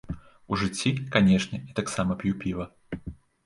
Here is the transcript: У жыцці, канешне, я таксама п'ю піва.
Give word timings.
У 0.51 0.57
жыцці, 0.61 0.93
канешне, 1.17 1.61
я 1.69 1.77
таксама 1.83 2.21
п'ю 2.25 2.33
піва. 2.43 2.69